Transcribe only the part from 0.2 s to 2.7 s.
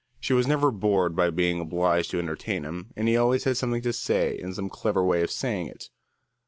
was never bored by being obliged to entertain